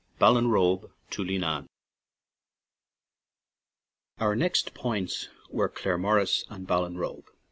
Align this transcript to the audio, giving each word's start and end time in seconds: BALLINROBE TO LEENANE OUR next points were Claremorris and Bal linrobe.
BALLINROBE 0.17 0.91
TO 1.11 1.23
LEENANE 1.23 1.67
OUR 4.19 4.35
next 4.35 4.73
points 4.73 5.29
were 5.51 5.69
Claremorris 5.69 6.43
and 6.49 6.65
Bal 6.65 6.89
linrobe. 6.89 7.27